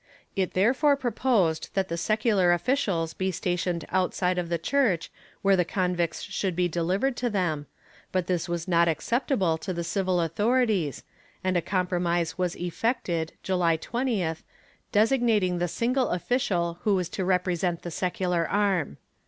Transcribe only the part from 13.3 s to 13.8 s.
July